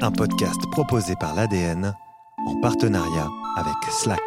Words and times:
un 0.00 0.10
podcast 0.10 0.60
proposé 0.70 1.14
par 1.18 1.34
l'ADN 1.34 1.94
en 2.46 2.60
partenariat 2.60 3.28
avec 3.56 3.74
Slack. 3.90 4.20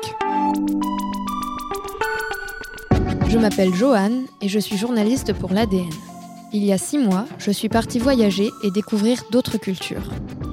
Je 3.27 3.37
m'appelle 3.37 3.73
Joanne 3.73 4.25
et 4.41 4.49
je 4.49 4.59
suis 4.59 4.77
journaliste 4.77 5.33
pour 5.33 5.51
l'ADN. 5.51 5.89
Il 6.53 6.63
y 6.63 6.71
a 6.71 6.77
six 6.77 6.97
mois, 6.97 7.25
je 7.37 7.51
suis 7.51 7.69
partie 7.69 7.99
voyager 7.99 8.49
et 8.63 8.71
découvrir 8.71 9.23
d'autres 9.31 9.57
cultures. 9.57 10.09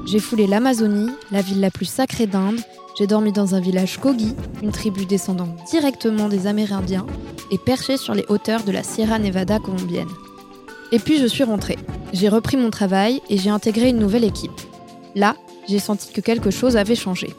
J'ai 0.07 0.19
foulé 0.19 0.47
l'Amazonie, 0.47 1.11
la 1.31 1.41
ville 1.41 1.61
la 1.61 1.71
plus 1.71 1.87
sacrée 1.87 2.27
d'Inde, 2.27 2.61
j'ai 2.99 3.07
dormi 3.07 3.33
dans 3.33 3.55
un 3.55 3.61
village 3.61 3.99
Kogi, 3.99 4.35
une 4.63 4.73
tribu 4.73 5.07
descendant 5.07 5.49
directement 5.71 6.29
des 6.29 6.47
Amérindiens, 6.47 7.07
et 7.51 7.59
perché 7.59 7.97
sur 7.97 8.15
les 8.15 8.25
hauteurs 8.29 8.65
de 8.65 8.73
la 8.73 8.83
Sierra 8.83 9.19
Nevada 9.19 9.59
colombienne. 9.59 10.09
Et 10.95 11.01
puis 11.01 11.19
je 11.19 11.27
suis 11.27 11.43
rentrée. 11.43 11.77
J'ai 12.13 12.29
repris 12.29 12.57
mon 12.57 12.71
travail 12.71 13.21
et 13.29 13.37
j'ai 13.37 13.51
intégré 13.51 13.89
une 13.89 13.99
nouvelle 13.99 14.23
équipe. 14.23 14.53
Là, 15.17 15.35
j'ai 15.69 15.81
senti 15.81 16.13
que 16.13 16.21
quelque 16.21 16.53
chose 16.53 16.77
avait 16.77 16.95
changé. 16.95 17.35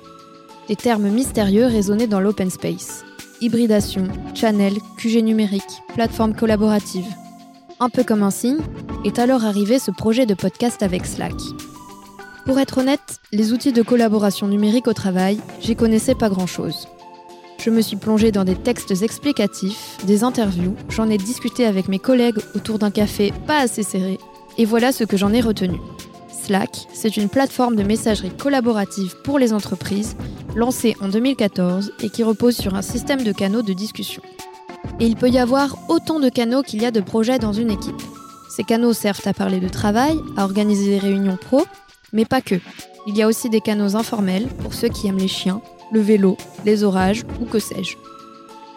Des 0.67 0.75
termes 0.75 1.07
mystérieux 1.07 1.65
résonnaient 1.65 2.05
dans 2.05 2.19
l'open 2.19 2.49
space. 2.49 3.05
Hybridation, 3.39 4.09
channel, 4.33 4.73
QG 4.97 5.23
numérique, 5.23 5.63
plateforme 5.93 6.35
collaborative. 6.35 7.05
Un 7.79 7.87
peu 7.87 8.03
comme 8.03 8.23
un 8.23 8.29
signe, 8.29 8.59
est 9.05 9.19
alors 9.19 9.45
arrivé 9.45 9.79
ce 9.79 9.91
projet 9.91 10.25
de 10.25 10.33
podcast 10.33 10.83
avec 10.83 11.05
Slack. 11.05 11.35
Pour 12.45 12.59
être 12.59 12.79
honnête, 12.79 13.21
les 13.31 13.53
outils 13.53 13.71
de 13.71 13.83
collaboration 13.83 14.47
numérique 14.47 14.89
au 14.89 14.93
travail, 14.93 15.39
j'y 15.61 15.77
connaissais 15.77 16.15
pas 16.15 16.27
grand-chose. 16.27 16.89
Je 17.65 17.71
me 17.71 17.81
suis 17.81 17.95
plongée 17.95 18.31
dans 18.31 18.43
des 18.43 18.53
textes 18.53 19.01
explicatifs, 19.01 19.97
des 20.05 20.23
interviews, 20.23 20.75
j'en 20.87 21.09
ai 21.09 21.17
discuté 21.17 21.65
avec 21.65 21.87
mes 21.87 21.97
collègues 21.97 22.37
autour 22.53 22.77
d'un 22.77 22.91
café 22.91 23.33
pas 23.47 23.57
assez 23.57 23.81
serré, 23.81 24.19
et 24.59 24.65
voilà 24.65 24.91
ce 24.91 25.03
que 25.03 25.17
j'en 25.17 25.33
ai 25.33 25.41
retenu. 25.41 25.79
Slack, 26.29 26.85
c'est 26.93 27.17
une 27.17 27.27
plateforme 27.27 27.75
de 27.75 27.81
messagerie 27.81 28.29
collaborative 28.29 29.15
pour 29.23 29.39
les 29.39 29.51
entreprises, 29.51 30.15
lancée 30.55 30.95
en 31.01 31.09
2014 31.09 31.93
et 32.03 32.11
qui 32.11 32.21
repose 32.21 32.55
sur 32.55 32.75
un 32.75 32.83
système 32.83 33.23
de 33.23 33.31
canaux 33.31 33.63
de 33.63 33.73
discussion. 33.73 34.21
Et 34.99 35.07
il 35.07 35.15
peut 35.15 35.31
y 35.31 35.39
avoir 35.39 35.89
autant 35.89 36.19
de 36.19 36.29
canaux 36.29 36.61
qu'il 36.61 36.83
y 36.83 36.85
a 36.85 36.91
de 36.91 37.01
projets 37.01 37.39
dans 37.39 37.53
une 37.53 37.71
équipe. 37.71 37.99
Ces 38.47 38.63
canaux 38.63 38.93
servent 38.93 39.27
à 39.27 39.33
parler 39.33 39.59
de 39.59 39.69
travail, 39.69 40.19
à 40.37 40.43
organiser 40.43 40.85
des 40.85 40.99
réunions 40.99 41.37
pro, 41.37 41.65
mais 42.13 42.25
pas 42.25 42.41
que. 42.41 42.59
Il 43.07 43.17
y 43.17 43.23
a 43.23 43.27
aussi 43.27 43.49
des 43.49 43.61
canaux 43.61 43.95
informels 43.95 44.45
pour 44.59 44.75
ceux 44.75 44.89
qui 44.89 45.07
aiment 45.07 45.17
les 45.17 45.27
chiens, 45.27 45.61
le 45.91 45.99
vélo, 45.99 46.37
les 46.65 46.83
orages 46.83 47.23
ou 47.41 47.45
que 47.45 47.59
sais-je. 47.59 47.97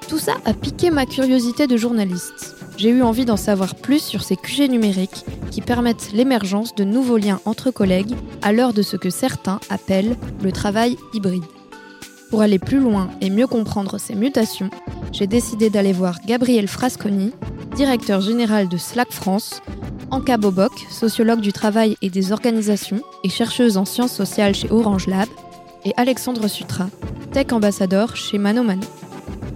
Tout 0.09 0.19
ça 0.19 0.37
a 0.45 0.55
piqué 0.55 0.91
ma 0.91 1.05
curiosité 1.05 1.67
de 1.67 1.77
journaliste. 1.77 2.57
J'ai 2.79 2.91
eu 2.91 3.03
envie 3.03 3.25
d'en 3.25 3.37
savoir 3.37 3.75
plus 3.75 4.03
sur 4.03 4.23
ces 4.23 4.37
QG 4.37 4.71
numériques 4.71 5.25
qui 5.51 5.61
permettent 5.61 6.13
l'émergence 6.13 6.75
de 6.75 6.85
nouveaux 6.85 7.19
liens 7.19 7.41
entre 7.45 7.71
collègues 7.71 8.15
à 8.41 8.53
l'heure 8.53 8.73
de 8.73 8.83
ce 8.83 8.97
que 8.97 9.11
certains 9.11 9.61
appellent 9.69 10.17
le 10.43 10.53
travail 10.53 10.97
hybride. 11.13 11.45
Pour 12.31 12.43
aller 12.43 12.59
plus 12.59 12.79
loin 12.79 13.11
et 13.21 13.31
mieux 13.31 13.47
comprendre 13.47 13.99
ces 13.99 14.15
mutations, 14.15 14.71
j'ai 15.13 15.27
décidé 15.27 15.71
d'aller 15.71 15.93
voir 15.93 16.21
Gabriel 16.27 16.69
Frasconi, 16.69 17.33
directeur 17.75 18.21
général 18.21 18.69
de 18.69 18.77
Slack 18.77 19.13
France, 19.13 19.61
Anka 20.11 20.37
Bobok, 20.37 20.73
sociologue 20.91 21.41
du 21.41 21.53
travail 21.53 21.97
et 22.01 22.11
des 22.11 22.33
organisations 22.33 23.01
et 23.25 23.29
chercheuse 23.29 23.77
en 23.77 23.85
sciences 23.85 24.13
sociales 24.13 24.55
chez 24.55 24.71
Orange 24.71 25.07
Lab, 25.07 25.29
et 25.85 25.93
Alexandre 25.97 26.49
Sutra, 26.49 26.89
tech 27.33 27.53
ambassadeur 27.53 28.17
chez 28.17 28.39
Mano 28.39 28.63
Mano. 28.63 28.87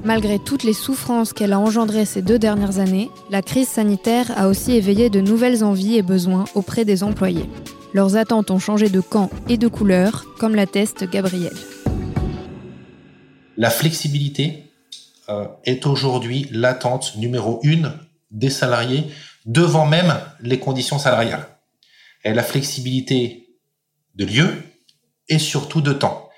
Malgré 0.05 0.39
toutes 0.39 0.65
les 0.65 0.73
souffrances 0.73 1.33
qu'elle 1.33 1.53
a 1.53 1.61
engendrées 1.61 2.05
ces 2.05 2.23
deux 2.23 2.39
dernières 2.39 2.79
années, 2.79 3.09
la 3.31 3.41
crise 3.41 3.69
sanitaire 3.69 4.33
a 4.37 4.49
aussi 4.49 4.73
éveillé 4.73 5.11
de 5.11 5.21
nouvelles 5.21 5.63
envies 5.63 5.97
et 5.97 6.03
besoins 6.03 6.45
auprès 6.55 6.85
des 6.85 7.05
employés. 7.05 7.49
Leurs 7.95 8.17
attentes 8.17 8.51
ont 8.51 8.59
changé 8.59 8.89
de 8.89 9.01
camp 9.01 9.31
et 9.49 9.59
de 9.59 9.69
couleur, 9.69 10.27
comme 10.39 10.55
l'atteste 10.55 11.09
Gabriel. 11.09 11.53
La 13.57 13.71
flexibilité 13.71 14.73
euh, 15.29 15.47
est 15.65 15.87
aujourd'hui 15.87 16.49
l'attente 16.51 17.17
numéro 17.17 17.61
une 17.63 17.93
des 18.31 18.51
salariés 18.51 19.05
devant 19.47 19.87
même 19.87 20.15
les 20.41 20.59
conditions 20.59 20.99
salariales. 20.99 21.47
Et 22.25 22.33
la 22.33 22.43
flexibilité 22.43 23.57
de 24.15 24.25
lieu, 24.25 24.49
et 25.29 25.39
surtout 25.39 25.81
de 25.81 25.93
temps. 25.93 26.31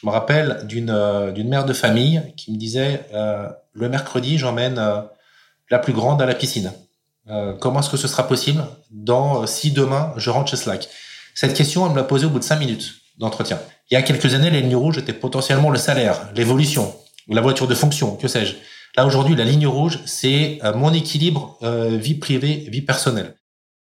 Je 0.00 0.06
me 0.06 0.12
rappelle 0.12 0.60
d'une 0.64 0.90
euh, 0.90 1.44
mère 1.44 1.66
de 1.66 1.74
famille 1.74 2.22
qui 2.36 2.52
me 2.52 2.56
disait 2.56 3.04
euh, 3.12 3.48
le 3.72 3.88
mercredi 3.88 4.38
j'emmène 4.38 4.78
euh, 4.78 5.02
la 5.70 5.78
plus 5.78 5.92
grande 5.92 6.22
à 6.22 6.26
la 6.26 6.34
piscine. 6.34 6.72
comment 7.60 7.80
est-ce 7.80 7.90
que 7.90 7.96
ce 7.96 8.08
sera 8.08 8.26
possible 8.26 8.64
dans 8.90 9.46
si 9.46 9.70
demain 9.70 10.12
je 10.16 10.30
rentre 10.30 10.50
chez 10.50 10.56
Slack? 10.56 10.88
Cette 11.34 11.54
question 11.54 11.86
elle 11.86 11.92
me 11.92 11.96
l'a 11.96 12.04
posée 12.04 12.26
au 12.26 12.30
bout 12.30 12.38
de 12.38 12.44
cinq 12.44 12.58
minutes 12.58 12.94
d'entretien. 13.18 13.60
Il 13.90 13.94
y 13.94 13.96
a 13.96 14.02
quelques 14.02 14.34
années 14.34 14.50
les 14.50 14.62
lignes 14.62 14.74
rouges 14.74 14.98
étaient 14.98 15.12
potentiellement 15.12 15.70
le 15.70 15.78
salaire, 15.78 16.30
l'évolution, 16.34 16.94
la 17.28 17.40
voiture 17.42 17.68
de 17.68 17.74
fonction, 17.74 18.16
que 18.16 18.26
sais-je. 18.26 18.56
Là 18.96 19.06
aujourd'hui 19.06 19.36
la 19.36 19.44
ligne 19.44 19.66
rouge 19.66 20.00
c'est 20.06 20.58
mon 20.74 20.92
équilibre 20.92 21.58
vie 21.62 22.14
privée 22.14 22.66
vie 22.68 22.82
personnelle. 22.82 23.36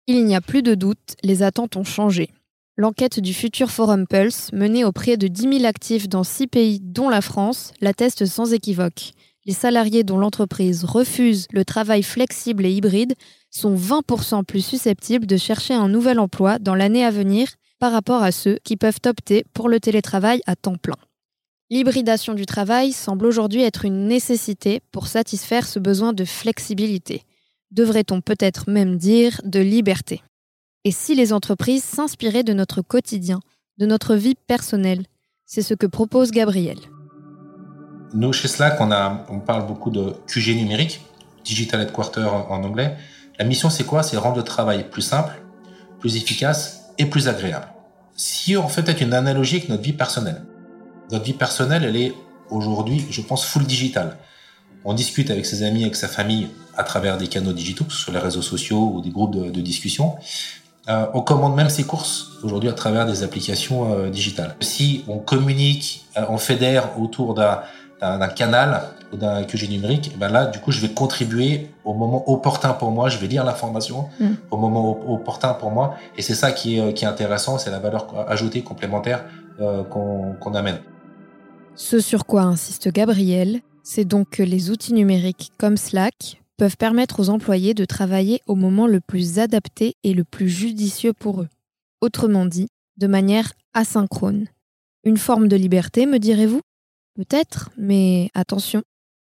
Il 0.08 0.26
n'y 0.26 0.36
a 0.36 0.42
plus 0.42 0.64
de 0.64 0.76
doute, 0.76 1.16
les 1.24 1.44
attentes 1.44 1.78
ont 1.78 1.86
changé. 1.86 2.32
L'enquête 2.82 3.20
du 3.20 3.36
Futur 3.36 3.70
Forum 3.70 4.08
Pulse, 4.08 4.52
menée 4.54 4.84
auprès 4.84 5.16
de 5.16 5.28
10 5.28 5.60
000 5.60 5.66
actifs 5.66 6.10
dans 6.10 6.24
6 6.24 6.48
pays, 6.48 6.80
dont 6.82 7.10
la 7.10 7.22
France, 7.22 7.74
l'atteste 7.80 8.26
sans 8.26 8.54
équivoque. 8.54 9.12
Les 9.46 9.54
salariés 9.54 10.04
dont 10.04 10.18
l'entreprise 10.18 10.84
refuse 10.84 11.46
le 11.52 11.64
travail 11.64 12.02
flexible 12.02 12.66
et 12.66 12.72
hybride 12.72 13.14
sont 13.52 13.76
20% 13.76 14.46
plus 14.46 14.66
susceptibles 14.66 15.28
de 15.28 15.38
chercher 15.38 15.76
un 15.76 15.90
nouvel 15.90 16.20
emploi 16.20 16.58
dans 16.58 16.74
l'année 16.74 17.06
à 17.06 17.12
venir 17.12 17.50
par 17.78 17.92
rapport 17.92 18.24
à 18.24 18.32
ceux 18.32 18.58
qui 18.64 18.78
peuvent 18.78 19.00
opter 19.06 19.46
pour 19.54 19.70
le 19.70 19.80
télétravail 19.80 20.42
à 20.48 20.56
temps 20.56 20.78
plein. 20.78 20.98
L'hybridation 21.70 22.34
du 22.34 22.48
travail 22.48 22.94
semble 22.94 23.28
aujourd'hui 23.28 23.62
être 23.62 23.86
une 23.86 24.08
nécessité 24.08 24.82
pour 24.92 25.06
satisfaire 25.06 25.68
ce 25.68 25.78
besoin 25.78 26.14
de 26.14 26.26
flexibilité. 26.26 27.26
Devrait-on 27.70 28.22
peut-être 28.22 28.72
même 28.72 28.98
dire 28.98 29.40
de 29.44 29.60
liberté? 29.60 30.24
Et 30.84 30.92
si 30.92 31.16
les 31.16 31.32
entreprises 31.32 31.84
s'inspiraient 31.84 32.44
de 32.44 32.54
notre 32.54 32.82
quotidien, 32.82 33.40
de 33.78 33.86
notre 33.86 34.16
vie 34.16 34.36
personnelle? 34.48 35.06
C'est 35.46 35.62
ce 35.62 35.74
que 35.74 35.86
propose 35.86 36.32
Gabriel. 36.32 36.78
Nous, 38.14 38.34
chez 38.34 38.48
Slack, 38.48 38.80
on, 38.80 39.40
parle 39.40 39.68
beaucoup 39.68 39.92
de 39.92 40.16
QG 40.28 40.56
numérique, 40.56 41.02
Digital 41.44 41.82
Headquarter 41.82 42.26
en 42.26 42.64
anglais. 42.64 42.96
La 43.38 43.46
mission, 43.46 43.70
c'est 43.70 43.84
quoi? 43.84 44.02
C'est 44.04 44.18
rendre 44.18 44.38
le 44.38 44.44
travail 44.44 44.90
plus 44.90 45.02
simple, 45.02 45.42
plus 46.00 46.16
efficace 46.16 46.92
et 46.98 47.06
plus 47.06 47.28
agréable. 47.28 47.68
Si 48.16 48.58
on 48.58 48.68
fait 48.68 48.84
peut-être 48.84 49.02
une 49.02 49.14
analogie 49.14 49.58
avec 49.58 49.70
notre 49.70 49.84
vie 49.84 49.94
personnelle, 49.94 50.44
notre 51.12 51.26
vie 51.26 51.34
personnelle, 51.34 51.84
elle 51.84 51.96
est 51.96 52.14
aujourd'hui, 52.50 53.06
je 53.10 53.22
pense, 53.22 53.46
full 53.46 53.66
digital. 53.66 54.18
On 54.84 54.94
discute 54.94 55.30
avec 55.30 55.46
ses 55.46 55.64
amis, 55.64 55.84
avec 55.84 55.96
sa 55.96 56.08
famille 56.08 56.50
à 56.76 56.84
travers 56.84 57.18
des 57.18 57.28
canaux 57.28 57.54
digitaux, 57.54 57.90
sur 57.90 58.12
les 58.12 58.20
réseaux 58.20 58.42
sociaux 58.42 58.94
ou 58.96 59.02
des 59.02 59.10
groupes 59.10 59.36
de 59.36 59.62
discussion. 59.62 60.16
Euh, 60.90 61.06
on 61.14 61.22
commande 61.22 61.56
même 61.56 61.70
ses 61.70 61.84
courses 61.84 62.32
aujourd'hui 62.44 62.70
à 62.70 62.74
travers 62.74 63.06
des 63.06 63.24
applications 63.24 63.94
euh, 63.94 64.10
digitales. 64.10 64.56
Si 64.62 65.04
on 65.08 65.20
communique, 65.20 66.06
euh, 66.18 66.26
on 66.30 66.38
fédère 66.38 67.00
autour 67.00 67.36
d'un 67.36 68.28
canal 68.30 68.82
ou 69.14 69.18
d'un 69.18 69.44
QG 69.44 69.70
numérique, 69.70 70.18
ben 70.18 70.30
là, 70.30 70.48
du 70.48 70.60
coup, 70.60 70.72
je 70.72 70.82
vais 70.82 70.90
contribuer 70.90 71.70
au 71.86 71.94
moment 71.94 72.24
opportun 72.32 72.74
pour 72.74 72.90
moi. 72.90 73.10
Je 73.10 73.20
vais 73.20 73.28
lire 73.28 73.44
l'information 73.44 74.10
mm. 74.20 74.30
au 74.50 74.58
moment 74.58 75.14
opportun 75.14 75.54
pour 75.54 75.70
moi. 75.70 75.96
Et 76.18 76.24
c'est 76.24 76.34
ça 76.34 76.52
qui 76.52 76.80
est, 76.80 76.94
qui 76.94 77.06
est 77.06 77.08
intéressant, 77.08 77.60
c'est 77.60 77.70
la 77.70 77.80
valeur 77.80 78.08
ajoutée 78.28 78.64
complémentaire 78.64 79.24
qu'on 79.92 80.54
amène. 80.56 80.80
Ce 81.76 82.00
sur 82.00 82.26
quoi 82.26 82.42
insiste 82.42 82.92
Gabriel, 82.92 83.60
c'est 83.84 84.06
donc 84.06 84.30
que 84.32 84.44
les 84.44 84.72
outils 84.72 84.94
numériques 84.94 85.52
comme 85.60 85.78
Slack, 85.78 86.41
peuvent 86.62 86.78
permettre 86.78 87.20
aux 87.20 87.30
employés 87.30 87.74
de 87.74 87.86
travailler 87.86 88.40
au 88.46 88.54
moment 88.54 88.86
le 88.86 89.02
plus 89.02 89.40
adapté 89.40 89.96
et 90.04 90.14
le 90.14 90.24
plus 90.24 90.48
judicieux 90.48 91.12
pour 91.12 91.42
eux. 91.42 91.48
Autrement 92.02 92.46
dit, 92.46 92.68
de 92.98 93.08
manière 93.08 93.54
asynchrone. 93.74 94.46
Une 95.04 95.18
forme 95.18 95.48
de 95.48 95.56
liberté, 95.56 96.06
me 96.06 96.20
direz-vous? 96.20 96.62
Peut-être, 97.16 97.72
mais 97.78 98.30
attention, 98.36 98.84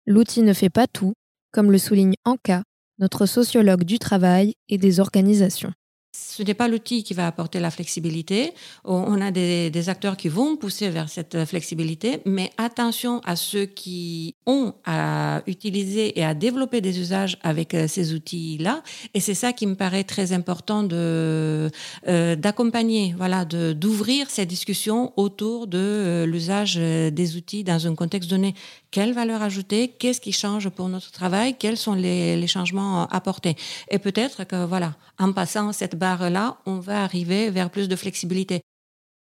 l'outil 0.07 0.43
ne 0.43 0.53
fait 0.53 0.71
pas 0.71 0.87
tout, 0.87 1.15
comme 1.51 1.73
le 1.73 1.79
souligne 1.79 2.15
Anka, 2.25 2.63
notre 3.01 3.27
sociologue 3.27 3.83
du 3.83 3.99
travail 3.99 4.55
et 4.69 4.79
des 4.79 5.01
organisations 5.01 5.73
ce 6.15 6.45
n'est 6.45 6.55
pas 6.55 6.69
l'outil 6.69 7.03
qui 7.03 7.13
va 7.13 7.27
apporter 7.27 7.59
la 7.59 7.73
flexibilité. 7.73 8.53
On 8.85 9.21
a 9.21 9.33
des, 9.33 9.89
acteurs 9.89 10.17
qui 10.17 10.29
vont 10.29 10.57
pousser 10.57 10.89
vers 10.89 11.09
cette 11.09 11.45
flexibilité, 11.45 12.21
mais 12.25 12.51
attention 12.57 13.21
à 13.25 13.37
ceux 13.37 13.67
qui 13.67 14.37
ont 14.47 14.75
à 14.85 15.43
utiliser 15.47 16.19
et 16.19 16.25
à 16.25 16.35
développer 16.35 16.81
des 16.81 17.01
usages 17.01 17.37
avec 17.43 17.75
euh, 17.75 17.89
ces 17.89 18.15
outils-là. 18.15 18.83
Et 19.13 19.21
c'est 19.21 19.35
ça 19.35 19.53
qui 19.53 19.67
me 19.67 19.75
paraît 19.75 20.05
très 20.05 20.33
important 20.33 20.83
de 20.85 21.71
euh, 22.09 22.37
d'accompagner, 22.37 23.15
voilà, 23.17 23.45
d'ouvrir 23.45 24.31
ces 24.31 24.47
discussions 24.47 25.13
autour 25.17 25.67
de 25.67 25.79
euh, 25.79 26.27
l'usage 26.27 26.77
des 26.77 27.37
outils 27.37 27.65
dans 27.65 27.87
un 27.87 27.95
contexte 27.95 28.31
donné. 28.31 28.55
Quelle 28.91 29.13
valeur 29.13 29.43
ajoutée? 29.43 29.89
Qu'est-ce 29.89 30.21
qui 30.21 30.33
change 30.33 30.69
pour 30.71 30.89
notre 30.89 31.11
travail? 31.11 31.57
Quels 31.59 31.77
sont 31.77 31.95
les 31.95 32.47
changements 32.47 33.09
apportés? 33.09 33.57
Et 33.91 33.99
peut-être 33.99 34.45
que 34.45 34.65
voilà, 34.65 34.95
en 35.19 35.33
passant 35.33 35.73
cette 35.73 35.97
barre-là, 35.97 36.59
on 36.67 36.79
va 36.79 37.03
arriver 37.03 37.51
vers 37.51 37.71
plus 37.71 37.89
de 37.89 37.97
flexibilité. 37.97 38.63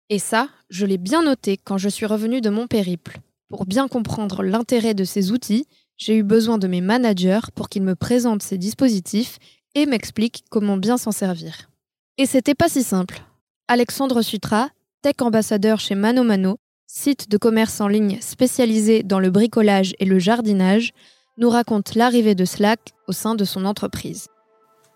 Et 0.09 0.19
ça, 0.19 0.49
je 0.69 0.87
l'ai 0.87 0.99
bien 0.99 1.23
noté 1.23 1.57
quand 1.57 1.79
je 1.79 1.89
suis 1.89 2.07
revenue 2.07 2.41
de 2.41 2.51
mon 2.51 2.67
périple. 2.67 3.19
Pour 3.49 3.65
bien 3.65 3.89
comprendre 3.89 4.43
l'intérêt 4.43 4.95
de 4.95 5.05
ces 5.05 5.33
outils, 5.33 5.67
j'ai 5.97 6.17
eu 6.17 6.23
besoin 6.23 6.59
de 6.59 6.67
mes 6.67 6.81
managers 6.81 7.41
pour 7.55 7.69
qu'ils 7.69 7.83
me 7.83 7.95
présentent 7.95 8.43
ces 8.43 8.59
dispositifs 8.59 9.39
et 9.75 9.87
m'expliquent 9.87 10.45
comment 10.51 10.77
bien 10.77 10.99
s'en 10.99 11.13
servir. 11.13 11.71
Et 12.19 12.27
c'était 12.27 12.55
pas 12.55 12.69
si 12.69 12.83
simple. 12.83 13.23
Alexandre 13.69 14.23
Sutra, 14.23 14.69
tech 15.03 15.15
ambassadeur 15.21 15.79
chez 15.79 15.95
Mano 15.95 16.25
Mano, 16.25 16.57
site 16.87 17.31
de 17.31 17.39
commerce 17.39 17.81
en 17.81 17.89
ligne 17.89 18.19
spécialisé 18.21 19.03
dans 19.03 19.21
le 19.21 19.31
bricolage 19.31 19.95
et 20.01 20.05
le 20.05 20.19
jardinage, 20.19 20.93
nous 21.39 21.51
raconte 21.51 21.95
l'arrivée 21.95 22.35
de 22.35 22.45
Slack 22.45 22.81
au 23.07 23.13
sein 23.13 23.37
de 23.37 23.45
son 23.45 23.65
entreprise 23.65 24.27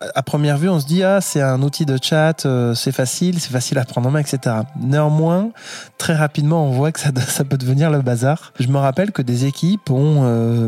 à 0.01 0.23
première 0.23 0.57
vue, 0.57 0.69
on 0.69 0.79
se 0.79 0.85
dit 0.85 1.03
ah 1.03 1.21
c'est 1.21 1.41
un 1.41 1.61
outil 1.61 1.85
de 1.85 1.97
chat, 2.01 2.45
euh, 2.45 2.73
c'est 2.73 2.91
facile, 2.91 3.39
c'est 3.39 3.51
facile 3.51 3.77
à 3.77 3.85
prendre 3.85 4.07
en 4.07 4.11
main, 4.11 4.19
etc. 4.19 4.55
Néanmoins, 4.79 5.51
très 5.97 6.13
rapidement, 6.13 6.67
on 6.67 6.71
voit 6.71 6.91
que 6.91 6.99
ça, 6.99 7.09
ça 7.27 7.43
peut 7.45 7.57
devenir 7.57 7.89
le 7.89 8.01
bazar. 8.01 8.53
Je 8.59 8.67
me 8.67 8.77
rappelle 8.77 9.11
que 9.11 9.21
des 9.21 9.45
équipes 9.45 9.89
ont, 9.89 10.21
euh, 10.23 10.67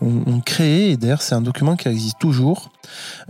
ont, 0.00 0.40
créé, 0.40 0.90
et 0.90 0.96
d'ailleurs 0.96 1.22
c'est 1.22 1.34
un 1.34 1.42
document 1.42 1.76
qui 1.76 1.88
existe 1.88 2.18
toujours, 2.18 2.70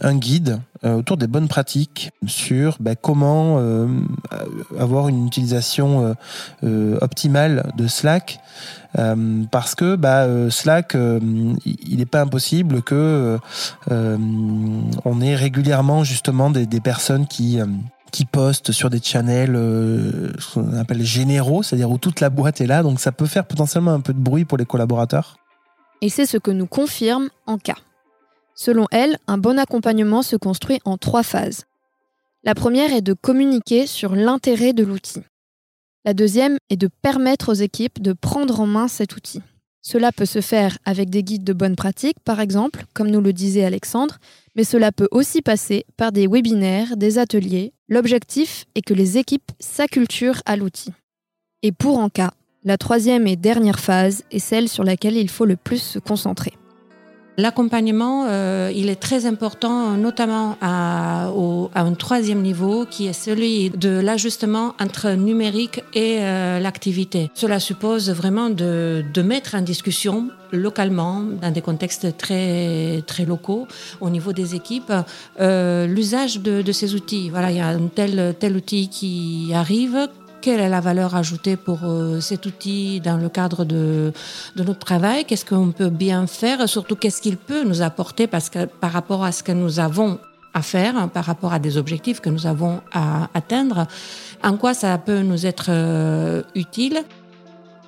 un 0.00 0.16
guide 0.16 0.60
autour 0.82 1.16
des 1.16 1.26
bonnes 1.26 1.48
pratiques 1.48 2.10
sur 2.26 2.76
bah, 2.80 2.96
comment 2.96 3.58
euh, 3.58 3.86
avoir 4.78 5.08
une 5.08 5.26
utilisation 5.26 6.16
optimale 7.00 7.72
de 7.76 7.86
Slack. 7.86 8.40
parce 9.50 9.74
que 9.74 9.96
bah, 9.96 10.26
Slack, 10.50 10.94
il 10.94 11.96
n'est 11.96 12.06
pas 12.06 12.22
impossible 12.22 12.82
que 12.82 13.38
on 13.90 15.20
ait 15.20 15.34
régulièrement 15.34 16.04
justement 16.04 16.50
des, 16.50 16.80
personnes 16.80 17.26
qui 17.26 17.58
qui 18.10 18.24
postent 18.24 18.72
sur 18.72 18.90
des 18.90 19.00
channels 19.00 19.54
euh, 19.54 20.32
ce 20.38 20.54
qu'on 20.54 20.76
appelle 20.76 21.02
généraux, 21.02 21.62
c'est-à-dire 21.62 21.90
où 21.90 21.98
toute 21.98 22.20
la 22.20 22.30
boîte 22.30 22.60
est 22.60 22.66
là, 22.66 22.82
donc 22.82 23.00
ça 23.00 23.12
peut 23.12 23.26
faire 23.26 23.46
potentiellement 23.46 23.92
un 23.92 24.00
peu 24.00 24.12
de 24.12 24.20
bruit 24.20 24.44
pour 24.44 24.58
les 24.58 24.66
collaborateurs. 24.66 25.36
Et 26.00 26.08
c'est 26.08 26.26
ce 26.26 26.38
que 26.38 26.50
nous 26.50 26.66
confirme 26.66 27.28
Anka. 27.46 27.74
Selon 28.62 28.84
elle, 28.90 29.16
un 29.26 29.38
bon 29.38 29.58
accompagnement 29.58 30.20
se 30.20 30.36
construit 30.36 30.80
en 30.84 30.98
trois 30.98 31.22
phases. 31.22 31.64
La 32.44 32.54
première 32.54 32.92
est 32.92 33.00
de 33.00 33.14
communiquer 33.14 33.86
sur 33.86 34.14
l'intérêt 34.14 34.74
de 34.74 34.84
l'outil. 34.84 35.22
La 36.04 36.12
deuxième 36.12 36.58
est 36.68 36.76
de 36.76 36.90
permettre 37.00 37.52
aux 37.52 37.54
équipes 37.54 38.02
de 38.02 38.12
prendre 38.12 38.60
en 38.60 38.66
main 38.66 38.86
cet 38.86 39.16
outil. 39.16 39.40
Cela 39.80 40.12
peut 40.12 40.26
se 40.26 40.42
faire 40.42 40.76
avec 40.84 41.08
des 41.08 41.22
guides 41.22 41.42
de 41.42 41.54
bonne 41.54 41.74
pratique, 41.74 42.20
par 42.22 42.38
exemple, 42.38 42.84
comme 42.92 43.10
nous 43.10 43.22
le 43.22 43.32
disait 43.32 43.64
Alexandre, 43.64 44.18
mais 44.54 44.64
cela 44.64 44.92
peut 44.92 45.08
aussi 45.10 45.40
passer 45.40 45.86
par 45.96 46.12
des 46.12 46.26
webinaires, 46.26 46.98
des 46.98 47.16
ateliers. 47.16 47.72
L'objectif 47.88 48.66
est 48.74 48.82
que 48.82 48.92
les 48.92 49.16
équipes 49.16 49.52
s'acculturent 49.58 50.42
à 50.44 50.56
l'outil. 50.56 50.92
Et 51.62 51.72
pour 51.72 51.98
en 51.98 52.10
cas, 52.10 52.32
la 52.64 52.76
troisième 52.76 53.26
et 53.26 53.36
dernière 53.36 53.80
phase 53.80 54.22
est 54.30 54.38
celle 54.38 54.68
sur 54.68 54.84
laquelle 54.84 55.16
il 55.16 55.30
faut 55.30 55.46
le 55.46 55.56
plus 55.56 55.80
se 55.80 55.98
concentrer. 55.98 56.52
L'accompagnement, 57.40 58.26
euh, 58.28 58.70
il 58.74 58.90
est 58.90 59.00
très 59.00 59.24
important, 59.24 59.92
notamment 59.92 60.58
à, 60.60 61.30
un 61.74 61.92
troisième 61.94 62.42
niveau, 62.42 62.84
qui 62.84 63.06
est 63.06 63.14
celui 63.14 63.70
de 63.70 63.98
l'ajustement 63.98 64.74
entre 64.78 65.12
numérique 65.12 65.82
et 65.94 66.18
euh, 66.20 66.60
l'activité. 66.60 67.30
Cela 67.32 67.58
suppose 67.58 68.10
vraiment 68.10 68.50
de, 68.50 69.02
mettre 69.22 69.54
en 69.54 69.62
discussion 69.62 70.28
localement, 70.52 71.22
dans 71.40 71.50
des 71.50 71.62
contextes 71.62 72.14
très 72.18 73.02
très 73.06 73.24
locaux, 73.24 73.66
au 74.02 74.10
niveau 74.10 74.32
des 74.34 74.54
équipes, 74.54 74.92
euh, 75.40 75.86
l'usage 75.86 76.40
de, 76.40 76.60
de, 76.60 76.72
ces 76.72 76.94
outils. 76.94 77.30
Voilà, 77.30 77.50
il 77.52 77.56
y 77.56 77.60
a 77.60 77.68
un 77.68 77.86
tel 77.86 78.34
tel 78.38 78.54
outil 78.56 78.88
qui 78.88 79.52
arrive 79.54 80.08
quelle 80.40 80.60
est 80.60 80.68
la 80.68 80.80
valeur 80.80 81.14
ajoutée 81.14 81.56
pour 81.56 81.80
euh, 81.84 82.20
cet 82.20 82.46
outil 82.46 83.00
dans 83.00 83.16
le 83.16 83.28
cadre 83.28 83.64
de, 83.64 84.12
notre 84.56 84.78
travail, 84.78 85.24
qu'est-ce 85.24 85.44
qu'on 85.44 85.72
peut 85.72 85.90
bien 85.90 86.26
faire, 86.26 86.68
surtout 86.68 86.96
qu'est-ce 86.96 87.20
qu'il 87.20 87.36
peut 87.36 87.64
nous 87.64 87.82
apporter 87.82 88.26
par 88.26 88.92
rapport 88.92 89.24
à 89.24 89.32
ce 89.32 89.42
que 89.42 89.52
nous 89.52 89.80
avons 89.80 90.18
à 90.52 90.62
faire, 90.62 90.96
hein, 90.96 91.08
par 91.08 91.24
rapport 91.24 91.52
à 91.52 91.58
des 91.58 91.76
objectifs 91.76 92.20
que 92.20 92.30
nous 92.30 92.46
avons 92.46 92.80
à 92.92 93.28
atteindre, 93.34 93.86
en 94.42 94.56
quoi 94.56 94.74
ça 94.74 94.96
peut 94.98 95.20
nous 95.20 95.46
être 95.46 95.66
euh, 95.68 96.42
utile? 96.54 97.02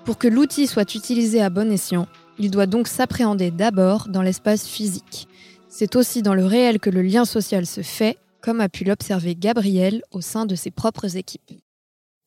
Pour 0.04 0.18
que 0.18 0.28
l'outil 0.28 0.66
soit 0.66 0.94
utilisé 0.94 1.42
à 1.42 1.50
bon 1.50 1.70
escient, 1.72 2.06
il 2.38 2.50
doit 2.50 2.66
donc 2.66 2.86
s'appréhender 2.86 3.50
d'abord 3.50 4.08
dans 4.08 4.22
l'espace 4.22 4.66
physique. 4.66 5.28
C'est 5.68 5.96
aussi 5.96 6.22
dans 6.22 6.34
le 6.34 6.44
réel 6.44 6.78
que 6.80 6.90
le 6.90 7.02
lien 7.02 7.24
social 7.24 7.66
se 7.66 7.82
fait, 7.82 8.18
comme 8.40 8.60
a 8.60 8.68
pu 8.68 8.84
l'observer 8.84 9.34
Gabriel 9.34 10.02
au 10.12 10.20
sein 10.20 10.44
de 10.44 10.54
ses 10.54 10.70
propres 10.70 11.16
équipes 11.16 11.52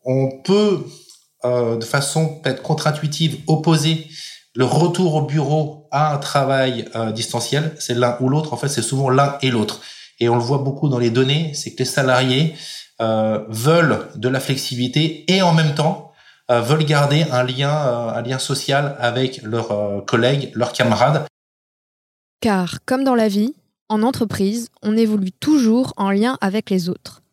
on 0.06 0.30
peut, 0.44 0.86
euh, 1.44 1.78
de 1.78 1.84
façon 1.84 2.40
peut-être 2.40 2.62
contre-intuitive, 2.62 3.40
opposer 3.48 4.07
le 4.54 4.66
retour 4.66 5.16
au 5.16 5.22
bureau 5.24 5.88
à 5.92 6.13
un 6.13 6.18
travail 6.18 6.88
euh, 6.96 7.12
distanciel. 7.12 7.75
C'est 7.80 7.96
l'un 7.96 8.18
ou 8.22 8.30
l'autre. 8.30 8.54
En 8.54 8.57
fait, 8.57 8.69
c'est 8.69 8.81
souvent 8.81 9.10
l'un 9.10 9.38
et 9.42 9.52
l'autre. 9.52 9.81
Et 10.19 10.30
on 10.30 10.36
le 10.36 10.42
voit 10.42 10.60
beaucoup 10.60 10.88
dans 10.88 11.00
les 11.00 11.10
données, 11.10 11.54
c'est 11.54 11.74
que 11.74 11.80
les 11.80 11.86
salariés 11.86 12.56
euh, 13.02 13.44
veulent 13.50 14.07
de 14.16 14.30
la 14.30 14.40
flexibilité 14.40 15.25
et 15.28 15.42
en 15.42 15.54
même 15.54 15.75
temps 15.75 16.13
veulent 16.48 16.86
garder 16.86 17.25
un 17.31 17.42
lien, 17.42 17.72
un 17.72 18.22
lien 18.22 18.38
social 18.38 18.96
avec 19.00 19.42
leurs 19.42 20.06
collègues, 20.06 20.51
leurs 20.54 20.74
camarades. 20.74 21.25
Car, 22.40 22.86
comme 22.86 23.04
dans 23.04 23.16
la 23.16 23.28
vie, 23.28 23.56
en 23.90 24.04
entreprise, 24.04 24.69
on 24.84 24.96
évolue 24.96 25.31
toujours 25.31 25.94
en 25.98 26.12
lien 26.12 26.38
avec 26.42 26.69
les 26.69 26.88
autres. 26.88 27.24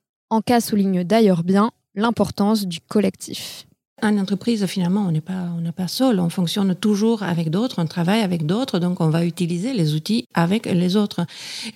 Cas 0.46 0.62
souligne 0.62 1.04
d'ailleurs 1.04 1.44
bien 1.44 1.72
l'importance 1.94 2.66
du 2.66 2.80
collectif. 2.80 3.66
En 4.04 4.18
entreprise, 4.18 4.66
finalement, 4.66 5.02
on 5.06 5.12
n'est 5.12 5.20
pas, 5.20 5.46
on 5.56 5.60
n'est 5.60 5.70
pas 5.70 5.86
seul. 5.86 6.18
On 6.18 6.28
fonctionne 6.28 6.74
toujours 6.74 7.22
avec 7.22 7.50
d'autres, 7.50 7.80
on 7.80 7.86
travaille 7.86 8.22
avec 8.22 8.46
d'autres, 8.46 8.80
donc 8.80 9.00
on 9.00 9.10
va 9.10 9.24
utiliser 9.24 9.72
les 9.74 9.94
outils 9.94 10.26
avec 10.34 10.66
les 10.66 10.96
autres. 10.96 11.24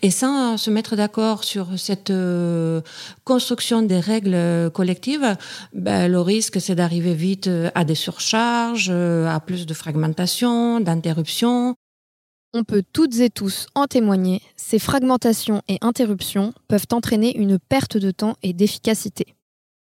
Et 0.03 0.11
sans 0.11 0.57
se 0.57 0.69
mettre 0.69 0.97
d'accord 0.97 1.45
sur 1.45 1.79
cette 1.79 2.11
euh, 2.11 2.81
construction 3.23 3.83
des 3.83 4.01
règles 4.01 4.71
collectives, 4.73 5.37
ben, 5.73 6.11
le 6.11 6.21
risque, 6.21 6.61
c'est 6.61 6.75
d'arriver 6.75 7.15
vite 7.15 7.49
à 7.77 7.85
des 7.85 7.95
surcharges, 7.95 8.91
à 8.91 9.39
plus 9.39 9.65
de 9.65 9.75
fragmentation, 9.75 10.81
d'interruptions. 10.81 11.77
On 12.55 12.65
peut 12.65 12.83
toutes 12.93 13.21
et 13.21 13.31
tous 13.31 13.67
en 13.77 13.87
témoigner, 13.87 14.43
ces 14.57 14.81
fragmentations 14.81 15.63
et 15.69 15.79
interruptions 15.81 16.55
peuvent 16.67 16.87
entraîner 16.91 17.37
une 17.37 17.59
perte 17.61 17.99
de 17.99 18.11
temps 18.11 18.35
et 18.43 18.53
d'efficacité. 18.53 19.37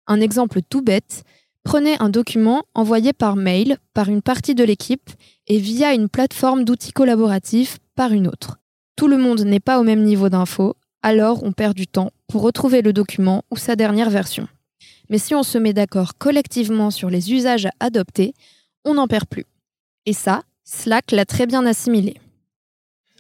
Un 0.07 0.21
exemple 0.21 0.61
tout 0.63 0.83
bête, 0.83 1.25
prenez 1.63 1.97
un 2.01 2.09
document 2.09 2.65
envoyé 2.75 3.13
par 3.13 3.37
mail 3.37 3.79
par 3.95 4.09
une 4.09 4.23
partie 4.23 4.55
de 4.55 4.65
l'équipe 4.65 5.11
et 5.47 5.59
via 5.59 5.95
une 5.95 6.09
plateforme 6.09 6.65
d'outils 6.65 6.93
collaboratifs 6.93 7.79
par 7.95 8.13
une 8.13 8.29
autre. 8.29 8.59
Tout 8.97 9.09
le 9.09 9.19
monde 9.19 9.41
n'est 9.41 9.61
pas 9.61 9.81
au 9.81 9.85
même 9.85 10.03
niveau 10.03 10.29
d'info, 10.29 10.77
alors 11.03 11.43
on 11.43 11.53
perd 11.53 11.75
du 11.75 11.87
temps 11.87 12.11
pour 12.29 12.43
retrouver 12.43 12.83
le 12.83 12.93
document 12.93 13.43
ou 13.51 13.57
sa 13.57 13.77
dernière 13.77 14.11
version. 14.11 14.49
Mais 15.09 15.19
si 15.19 15.35
on 15.35 15.43
se 15.43 15.59
met 15.59 15.73
d'accord 15.73 16.17
collectivement 16.19 16.91
sur 16.91 17.11
les 17.11 17.33
usages 17.33 17.67
à 17.67 17.73
adopter, 17.81 18.35
on 18.85 18.95
n'en 18.95 19.09
perd 19.09 19.27
plus. 19.27 19.47
Et 20.07 20.13
ça, 20.13 20.43
Slack 20.65 21.11
l'a 21.13 21.25
très 21.25 21.47
bien 21.47 21.67
assimilé. 21.67 22.17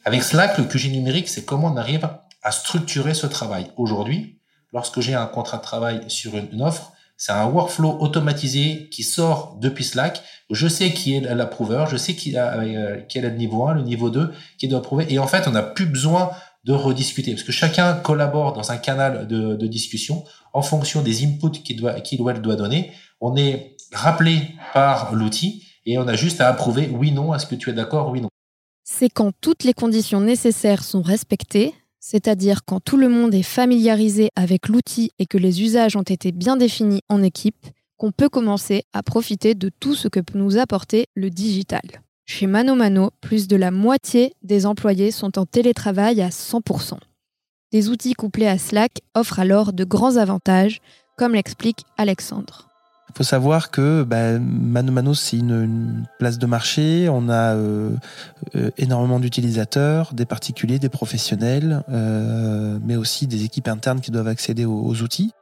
Avec 0.04 0.22
Slack, 0.22 0.58
le 0.58 0.64
QG 0.64 0.90
numérique, 0.90 1.28
c'est 1.28 1.44
comment 1.44 1.72
on 1.72 1.76
arrive 1.76 2.08
à 2.42 2.50
structurer 2.50 3.14
ce 3.14 3.26
travail. 3.26 3.70
Aujourd'hui, 3.76 4.40
lorsque 4.72 5.00
j'ai 5.00 5.14
un 5.14 5.26
contrat 5.26 5.58
de 5.58 5.62
travail 5.62 6.00
sur 6.08 6.36
une, 6.36 6.62
offre, 6.62 6.92
c'est 7.16 7.32
un 7.32 7.46
workflow 7.46 7.98
automatisé 8.00 8.88
qui 8.90 9.02
sort 9.02 9.56
depuis 9.60 9.84
Slack. 9.84 10.22
Je 10.50 10.66
sais 10.66 10.92
qui 10.92 11.14
est 11.14 11.20
l'approuveur, 11.20 11.86
je 11.88 11.96
sais 11.96 12.14
qui, 12.14 12.36
euh, 12.36 13.00
est 13.14 13.20
le 13.20 13.30
niveau 13.30 13.64
1, 13.64 13.74
le 13.74 13.82
niveau 13.82 14.10
2, 14.10 14.32
qui 14.58 14.68
doit 14.68 14.80
approuver. 14.80 15.06
Et 15.12 15.18
en 15.18 15.26
fait, 15.26 15.46
on 15.46 15.52
n'a 15.52 15.62
plus 15.62 15.86
besoin 15.86 16.30
de 16.64 16.72
rediscuter 16.72 17.32
parce 17.32 17.42
que 17.42 17.52
chacun 17.52 17.94
collabore 17.94 18.52
dans 18.52 18.70
un 18.70 18.76
canal 18.76 19.26
de, 19.26 19.66
discussion 19.66 20.24
en 20.52 20.62
fonction 20.62 21.02
des 21.02 21.24
inputs 21.24 21.62
qu'il 21.62 21.76
doit, 21.76 22.00
qu'il 22.00 22.18
doit, 22.18 22.34
doit 22.34 22.56
donner. 22.56 22.92
On 23.20 23.36
est 23.36 23.76
rappelé 23.92 24.54
par 24.72 25.14
l'outil 25.14 25.66
et 25.86 25.98
on 25.98 26.06
a 26.06 26.14
juste 26.14 26.40
à 26.40 26.48
approuver 26.48 26.88
oui, 26.92 27.12
non, 27.12 27.34
est-ce 27.34 27.46
que 27.46 27.54
tu 27.54 27.70
es 27.70 27.72
d'accord, 27.72 28.10
oui, 28.10 28.20
non. 28.20 28.28
C'est 28.84 29.08
quand 29.08 29.32
toutes 29.40 29.64
les 29.64 29.74
conditions 29.74 30.20
nécessaires 30.20 30.84
sont 30.84 31.02
respectées 31.02 31.74
c'est-à-dire 32.02 32.64
quand 32.64 32.80
tout 32.80 32.96
le 32.96 33.08
monde 33.08 33.32
est 33.32 33.44
familiarisé 33.44 34.30
avec 34.34 34.68
l'outil 34.68 35.12
et 35.20 35.26
que 35.26 35.38
les 35.38 35.62
usages 35.62 35.94
ont 35.94 36.02
été 36.02 36.32
bien 36.32 36.56
définis 36.56 37.00
en 37.08 37.22
équipe, 37.22 37.64
qu'on 37.96 38.10
peut 38.10 38.28
commencer 38.28 38.82
à 38.92 39.04
profiter 39.04 39.54
de 39.54 39.68
tout 39.68 39.94
ce 39.94 40.08
que 40.08 40.18
peut 40.18 40.36
nous 40.36 40.58
apporter 40.58 41.06
le 41.14 41.30
digital. 41.30 41.82
Chez 42.26 42.48
Mano 42.48 42.74
Mano, 42.74 43.10
plus 43.20 43.46
de 43.46 43.54
la 43.54 43.70
moitié 43.70 44.34
des 44.42 44.66
employés 44.66 45.12
sont 45.12 45.38
en 45.38 45.46
télétravail 45.46 46.20
à 46.20 46.30
100%. 46.30 46.98
Des 47.70 47.88
outils 47.88 48.14
couplés 48.14 48.48
à 48.48 48.58
Slack 48.58 48.98
offrent 49.14 49.38
alors 49.38 49.72
de 49.72 49.84
grands 49.84 50.16
avantages, 50.16 50.80
comme 51.16 51.34
l'explique 51.34 51.84
Alexandre. 51.96 52.71
Il 53.14 53.18
faut 53.18 53.24
savoir 53.24 53.70
que 53.70 54.04
bah, 54.04 54.38
c'est 55.12 55.36
une, 55.36 56.06
place 56.18 56.38
de 56.38 56.46
marché. 56.46 57.08
On 57.10 57.28
a 57.28 57.54
euh, 57.54 57.90
euh, 58.54 58.70
énormément 58.78 59.20
d'utilisateurs, 59.20 60.14
des 60.14 60.24
particuliers, 60.24 60.78
des 60.78 60.88
professionnels, 60.88 61.82
euh, 61.90 62.78
mais 62.82 62.96
aussi 62.96 63.26
des 63.26 63.44
équipes 63.44 63.68
internes 63.68 64.00
qui 64.00 64.12
doivent 64.12 64.28
accéder 64.28 64.64
aux, 64.64 65.02
outils. 65.02 65.32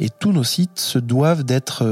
Et 0.00 0.08
tous 0.10 0.32
nos 0.32 0.42
sites 0.42 0.80
se 0.80 0.98
doivent 0.98 1.44
d'être 1.44 1.84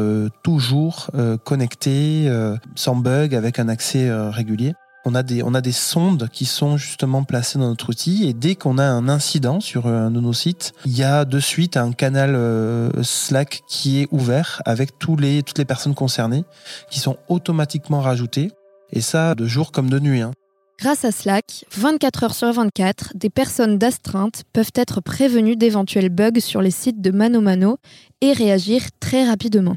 toujours 0.42 1.10
connectés, 1.44 2.28
sans 2.74 2.96
bug, 2.96 3.34
avec 3.34 3.58
un 3.58 3.68
accès 3.68 4.10
régulier. 4.30 4.74
On 5.04 5.14
a, 5.14 5.22
des, 5.22 5.72
sondes 5.72 6.28
qui 6.32 6.44
sont 6.44 6.76
justement 6.76 7.24
placées 7.24 7.58
dans 7.58 7.68
notre 7.68 7.90
outil 7.90 8.28
et 8.28 8.34
dès 8.34 8.54
qu'on 8.54 8.78
a 8.78 8.84
un 8.84 9.08
incident 9.08 9.58
sur 9.58 9.86
un 9.88 10.10
de 10.12 10.20
nos 10.20 10.32
sites, 10.32 10.72
il 10.84 10.96
y 10.96 11.02
a 11.02 11.24
de 11.24 11.40
suite 11.40 11.76
un 11.76 11.92
canal 11.92 12.34
euh, 12.36 12.90
Slack 13.02 13.62
qui 13.66 14.00
est 14.00 14.08
ouvert 14.12 14.62
avec 14.64 14.98
toutes 14.98 15.20
les 15.20 15.64
personnes 15.66 15.94
concernées 15.94 16.44
qui 16.88 17.00
sont 17.00 17.16
automatiquement 17.28 18.00
rajoutées 18.00 18.52
et 18.92 19.00
ça 19.00 19.34
de 19.34 19.46
jour 19.46 19.72
comme 19.72 19.90
de 19.90 19.98
nuit. 19.98 20.20
Hein. 20.20 20.32
Grâce 20.78 21.04
à 21.04 21.12
Slack, 21.12 21.64
24 21.72 22.24
heures 22.24 22.34
sur 22.34 22.52
24, 22.52 23.12
des 23.14 23.30
personnes 23.30 23.78
d'astreinte 23.78 24.42
peuvent 24.52 24.72
être 24.74 25.00
prévenues 25.00 25.56
d'éventuels 25.56 26.08
bugs 26.08 26.40
sur 26.40 26.60
les 26.60 26.70
sites 26.70 27.00
de 27.00 27.10
Mano 27.10 27.40
Mano 27.40 27.78
et 28.20 28.32
réagir 28.32 28.82
très 28.98 29.24
rapidement. 29.24 29.76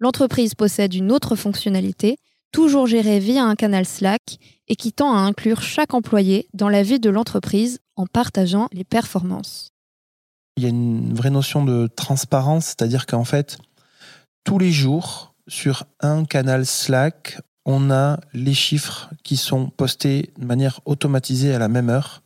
L'entreprise 0.00 0.54
possède 0.54 0.94
une 0.94 1.10
autre 1.10 1.34
fonctionnalité 1.34 2.18
toujours 2.52 2.86
géré 2.86 3.18
via 3.18 3.44
un 3.44 3.54
canal 3.54 3.86
Slack 3.86 4.38
et 4.68 4.76
qui 4.76 4.92
tend 4.92 5.12
à 5.14 5.18
inclure 5.18 5.62
chaque 5.62 5.94
employé 5.94 6.48
dans 6.54 6.68
la 6.68 6.82
vie 6.82 7.00
de 7.00 7.10
l'entreprise 7.10 7.80
en 7.96 8.06
partageant 8.06 8.68
les 8.72 8.84
performances. 8.84 9.68
Il 10.56 10.62
y 10.64 10.66
a 10.66 10.70
une 10.70 11.14
vraie 11.14 11.30
notion 11.30 11.64
de 11.64 11.86
transparence, 11.86 12.66
c'est-à-dire 12.66 13.06
qu'en 13.06 13.24
fait, 13.24 13.58
tous 14.44 14.58
les 14.58 14.72
jours, 14.72 15.34
sur 15.46 15.84
un 16.00 16.24
canal 16.24 16.66
Slack, 16.66 17.38
on 17.64 17.90
a 17.90 18.18
les 18.32 18.54
chiffres 18.54 19.10
qui 19.22 19.36
sont 19.36 19.66
postés 19.68 20.32
de 20.38 20.46
manière 20.46 20.80
automatisée 20.86 21.54
à 21.54 21.58
la 21.58 21.68
même 21.68 21.90
heure. 21.90 22.22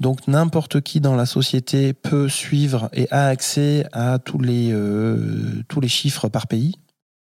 Donc 0.00 0.26
n'importe 0.28 0.80
qui 0.80 1.00
dans 1.00 1.14
la 1.14 1.26
société 1.26 1.92
peut 1.92 2.28
suivre 2.28 2.88
et 2.94 3.06
a 3.10 3.26
accès 3.26 3.86
à 3.92 4.18
tous 4.18 4.38
les, 4.38 4.72
euh, 4.72 5.62
chiffres 5.86 6.28
par 6.28 6.46
pays. 6.46 6.74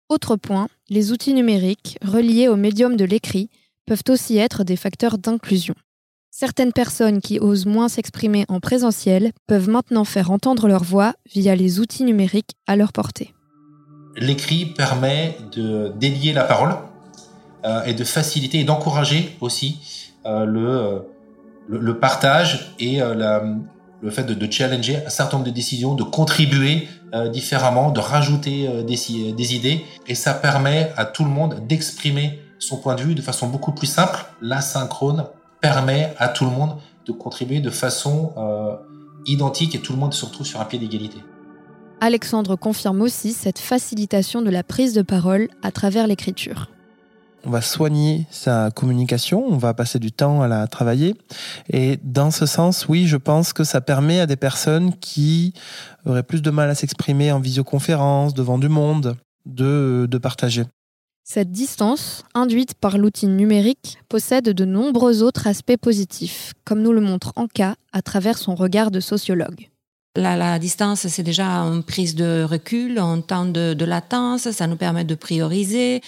Autre 0.08 0.36
point, 0.36 0.68
les 0.88 1.10
outils 1.10 1.34
numériques, 1.34 1.98
reliés 2.00 2.46
au 2.46 2.54
médium 2.54 2.96
de 2.96 3.04
l'écrit, 3.04 3.50
peuvent 3.86 4.04
aussi 4.08 4.38
être 4.38 4.62
des 4.62 4.76
facteurs 4.76 5.18
d'inclusion. 5.18 5.74
Certaines 6.30 6.72
personnes 6.72 7.20
qui 7.20 7.40
osent 7.40 7.66
moins 7.66 7.88
s'exprimer 7.88 8.44
en 8.48 8.60
présentiel 8.60 9.32
peuvent 9.48 9.68
maintenant 9.68 10.04
faire 10.04 10.30
entendre 10.30 10.68
leur 10.68 10.84
voix 10.84 11.14
via 11.34 11.56
les 11.56 11.80
outils 11.80 12.04
numériques 12.04 12.54
à 12.68 12.76
leur 12.76 12.92
portée. 12.92 13.34
L'écrit 14.16 14.66
permet 14.66 15.36
de 15.52 15.92
délier 15.96 16.32
la 16.32 16.44
parole 16.44 16.76
euh, 17.64 17.84
et 17.84 17.94
de 17.94 18.04
faciliter 18.04 18.60
et 18.60 18.64
d'encourager 18.64 19.36
aussi 19.40 20.12
euh, 20.24 20.44
le, 20.44 21.02
le, 21.68 21.98
partage 21.98 22.76
et 22.78 23.02
euh, 23.02 23.40
le 24.00 24.10
fait 24.10 24.24
de, 24.24 24.52
challenger 24.52 24.98
un 25.04 25.10
certain 25.10 25.38
nombre 25.38 25.48
de 25.48 25.54
décisions, 25.54 25.94
de 25.94 26.04
contribuer 26.04 26.86
euh, 27.16 27.28
différemment, 27.28 27.90
de 27.90 28.00
rajouter 28.00 28.68
euh, 28.68 28.82
des, 28.82 29.32
des, 29.32 29.54
idées, 29.54 29.84
et 30.06 30.14
ça 30.14 30.34
permet 30.34 30.92
à 30.96 31.04
tout 31.04 31.24
le 31.24 31.30
monde 31.30 31.66
d'exprimer 31.66 32.40
son 32.58 32.76
point 32.76 32.94
de 32.94 33.02
vue 33.02 33.14
de 33.14 33.22
façon 33.22 33.48
beaucoup 33.48 33.72
plus 33.72 33.86
simple. 33.86 34.26
L'asynchrone 34.42 35.26
permet 35.60 36.14
à 36.18 36.28
tout 36.28 36.44
le 36.44 36.50
monde 36.50 36.76
de 37.06 37.12
contribuer 37.12 37.60
de 37.60 37.70
façon 37.70 38.32
euh, 38.36 38.76
identique 39.26 39.74
et 39.74 39.80
tout 39.80 39.92
le 39.92 39.98
monde 39.98 40.14
se 40.14 40.24
retrouve 40.24 40.46
sur 40.46 40.60
un 40.60 40.64
pied 40.64 40.78
d'égalité. 40.78 41.18
Alexandre 42.00 42.56
confirme 42.56 43.00
aussi 43.00 43.32
cette 43.32 43.58
facilitation 43.58 44.42
de 44.42 44.50
la 44.50 44.62
prise 44.62 44.92
de 44.92 45.02
parole 45.02 45.48
à 45.62 45.70
travers 45.70 46.06
l'écriture 46.06 46.68
on 47.46 47.50
va 47.50 47.62
soigner 47.62 48.26
sa 48.30 48.70
communication, 48.72 49.44
on 49.48 49.56
va 49.56 49.72
passer 49.72 49.98
du 49.98 50.10
temps 50.10 50.42
à 50.42 50.48
la 50.48 50.66
travailler. 50.66 51.14
Et 51.70 51.98
dans 52.02 52.32
ce 52.32 52.44
sens, 52.44 52.88
oui, 52.88 53.06
je 53.06 53.16
pense 53.16 53.52
que 53.52 53.62
ça 53.62 53.80
permet 53.80 54.20
à 54.20 54.26
des 54.26 54.36
personnes 54.36 54.92
qui 54.98 55.54
auraient 56.04 56.24
plus 56.24 56.42
de 56.42 56.50
mal 56.50 56.68
à 56.68 56.74
s'exprimer 56.74 57.30
en 57.30 57.38
visioconférence, 57.38 58.34
devant 58.34 58.58
du 58.58 58.68
monde, 58.68 59.16
de, 59.46 60.08
de 60.10 60.18
partager. 60.18 60.64
Cette 61.22 61.50
distance, 61.50 62.24
induite 62.34 62.74
par 62.74 62.98
l'outil 62.98 63.26
numérique, 63.28 63.98
possède 64.08 64.50
de 64.50 64.64
nombreux 64.64 65.22
autres 65.22 65.46
aspects 65.46 65.76
positifs, 65.76 66.52
comme 66.64 66.82
nous 66.82 66.92
le 66.92 67.00
montre 67.00 67.32
Anka 67.36 67.76
à 67.92 68.02
travers 68.02 68.38
son 68.38 68.54
regard 68.54 68.90
de 68.90 69.00
sociologue. 69.00 69.68
La, 70.16 70.58
distance, 70.58 71.06
c'est 71.08 71.22
déjà 71.22 71.46
une 71.46 71.82
prise 71.82 72.14
de 72.14 72.42
recul, 72.42 72.98
un 72.98 73.20
temps 73.20 73.44
de, 73.44 73.84
latence, 73.84 74.50
ça 74.50 74.66
nous 74.66 74.76
permet 74.76 75.04
de 75.04 75.14
prioriser, 75.14 76.00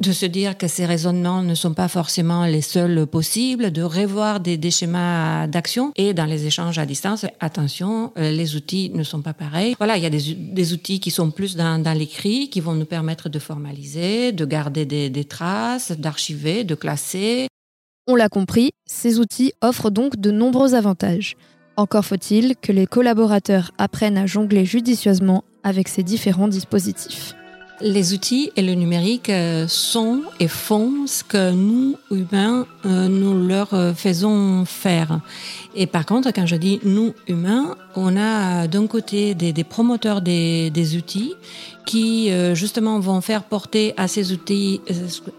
de 0.00 0.12
se 0.12 0.26
dire 0.26 0.58
que 0.58 0.66
ces 0.66 0.84
raisonnements 0.84 1.42
ne 1.42 1.54
sont 1.54 1.72
pas 1.72 1.88
forcément 1.88 2.44
les 2.44 2.60
seuls 2.60 3.06
possibles, 3.06 3.70
de 3.70 3.82
revoir 3.82 4.40
des, 4.40 4.58
schémas 4.70 5.46
d'action. 5.46 5.92
Et 5.96 6.12
dans 6.12 6.24
les 6.24 6.46
échanges 6.46 6.78
à 6.78 6.86
distance, 6.86 7.24
attention, 7.40 8.12
euh, 8.18 8.32
les 8.32 8.56
outils 8.56 8.90
ne 8.94 9.04
sont 9.04 9.22
pas 9.22 9.34
pareils. 9.34 9.76
Voilà, 9.78 9.96
il 9.96 10.02
y 10.02 10.06
a 10.06 10.10
des, 10.10 10.72
outils 10.72 10.98
qui 10.98 11.10
sont 11.10 11.30
plus 11.30 11.54
dans, 11.54 11.96
l'écrit, 11.96 12.50
qui 12.50 12.60
vont 12.60 12.74
nous 12.74 12.84
permettre 12.84 13.28
de 13.28 13.38
formaliser, 13.38 14.32
de 14.32 14.44
garder 14.44 14.84
des 14.86 15.24
traces, 15.24 15.92
d'archiver, 15.92 16.64
de 16.64 16.74
classer. 16.74 17.46
On 18.08 18.16
l'a 18.16 18.28
compris, 18.28 18.70
ces 18.84 19.20
outils 19.20 19.52
offrent 19.60 19.90
donc 19.90 20.16
de 20.16 20.32
nombreux 20.32 20.74
avantages. 20.74 21.36
Encore 21.76 22.04
faut-il 22.04 22.54
que 22.56 22.70
les 22.70 22.86
collaborateurs 22.86 23.70
apprennent 23.78 24.18
à 24.18 24.26
jongler 24.26 24.64
judicieusement 24.64 25.44
avec 25.62 25.88
ces 25.88 26.02
différents 26.02 26.48
dispositifs. 26.48 27.34
Les 27.84 28.14
outils 28.14 28.52
et 28.54 28.62
le 28.62 28.74
numérique 28.74 29.28
euh, 29.28 29.66
sont 29.66 30.22
et 30.38 30.46
font 30.46 31.08
ce 31.08 31.24
que 31.24 31.50
nous, 31.50 31.96
humains, 32.12 32.64
euh, 32.86 33.08
nous 33.08 33.46
leur 33.48 33.74
euh, 33.74 33.92
faisons 33.92 34.64
faire. 34.64 35.18
Et 35.74 35.88
par 35.88 36.06
contre, 36.06 36.30
quand 36.30 36.46
je 36.46 36.54
dis 36.54 36.78
nous, 36.84 37.12
humains, 37.26 37.74
on 37.96 38.16
a 38.16 38.68
d'un 38.68 38.86
côté 38.86 39.34
des, 39.34 39.64
promoteurs 39.64 40.20
des, 40.20 40.96
outils 40.96 41.34
qui, 41.86 42.30
justement, 42.54 43.00
vont 43.00 43.20
faire 43.20 43.42
porter 43.42 43.94
à 43.96 44.06
ces 44.06 44.32
outils, 44.32 44.80